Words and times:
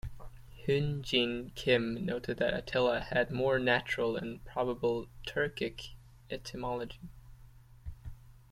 Hyun 0.63 1.03
Jin 1.03 1.51
Kim 1.53 2.03
noted 2.03 2.41
Attila 2.41 3.01
has 3.01 3.29
more 3.29 3.59
natural 3.59 4.17
and 4.17 4.43
probable 4.43 5.07
Turkic 5.27 5.89
etymology. 6.31 6.97